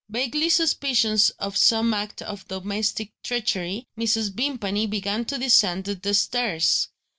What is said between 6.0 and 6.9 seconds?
stairs.